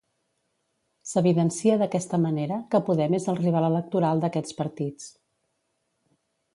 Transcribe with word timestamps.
S'evidencia 1.09 1.75
d'aquesta 1.81 2.21
manera 2.25 2.59
que 2.73 2.83
Podem 2.89 3.15
és 3.21 3.31
el 3.35 3.41
rival 3.43 3.69
electoral 3.71 4.27
d'aquests 4.27 4.61
partits. 4.63 5.11